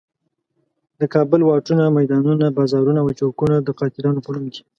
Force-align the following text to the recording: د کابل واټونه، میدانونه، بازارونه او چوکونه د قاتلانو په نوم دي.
د 0.99 1.01
کابل 1.13 1.41
واټونه، 1.43 1.83
میدانونه، 1.97 2.45
بازارونه 2.57 2.99
او 3.01 3.09
چوکونه 3.19 3.55
د 3.61 3.69
قاتلانو 3.79 4.23
په 4.25 4.29
نوم 4.33 4.45
دي. 4.53 4.61